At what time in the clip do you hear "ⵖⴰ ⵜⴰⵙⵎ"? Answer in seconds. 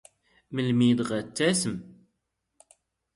1.09-1.75